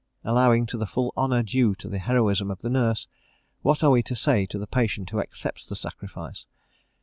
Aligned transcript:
Allowing 0.23 0.65
to 0.65 0.79
the 0.79 0.87
full 0.87 1.13
the 1.15 1.21
honour 1.21 1.43
due 1.43 1.75
to 1.75 1.87
the 1.87 1.99
heroism 1.99 2.49
of 2.49 2.63
the 2.63 2.71
nurse, 2.71 3.05
what 3.61 3.83
are 3.83 3.91
we 3.91 4.01
to 4.01 4.15
say 4.15 4.47
to 4.47 4.57
the 4.57 4.65
patient 4.65 5.07
who 5.11 5.19
accepts 5.19 5.63
the 5.63 5.75
sacrifice? 5.75 6.47